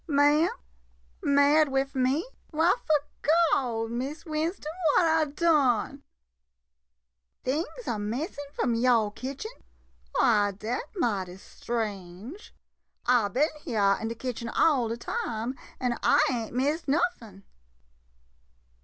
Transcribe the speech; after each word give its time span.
Ma'am— 0.07 0.49
mad 1.37 1.69
wif 1.69 1.93
me? 1.93 2.27
Why, 2.49 2.73
'fo' 2.87 3.05
Gawd, 3.21 3.91
Miss 3.91 4.25
Winston— 4.25 4.71
what 4.95 5.05
I 5.05 5.25
done? 5.25 6.01
Things 7.43 7.67
a 7.85 7.99
missin' 7.99 8.45
from 8.55 8.73
yo' 8.73 9.11
kitchen? 9.11 9.51
Why, 10.17 10.53
dat 10.57 10.85
mighty 10.95 11.37
strange— 11.37 12.51
I 13.05 13.27
bin 13.27 13.49
hyah 13.63 13.99
in 14.01 14.07
de 14.07 14.15
kitchen 14.15 14.49
all 14.49 14.87
de 14.87 14.97
time, 14.97 15.53
an' 15.79 15.99
I 16.01 16.19
ain' 16.47 16.57
missed 16.57 16.87
nuffin.. 16.87 17.43